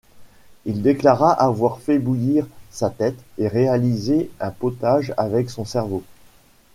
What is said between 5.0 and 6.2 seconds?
avec son cerveau.